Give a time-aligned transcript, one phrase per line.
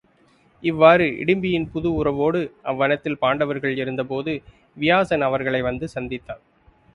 [0.63, 4.33] இவ்வாறு இடிம்பியின் புது உறவோடு அவ்வனத்தில் பாண்டவர்கள் இருந்தபோது
[4.77, 6.41] வியாசன் அவர்களை வந்து சந்தித்தான்.